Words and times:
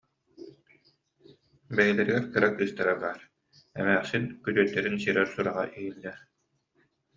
Бэйэлэригэр 1.75 2.23
кыра 2.31 2.49
кыыстара 2.57 2.95
баар, 3.01 3.21
эмээхсин 3.79 4.23
күтүөттэрин 4.43 4.97
сирэр 5.03 5.27
сураҕа 5.33 5.63
иһиллэр 5.77 6.17